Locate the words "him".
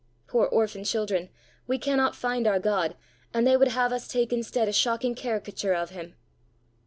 5.91-6.15